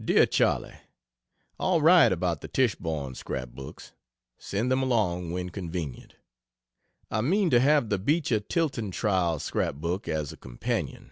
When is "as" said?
10.06-10.32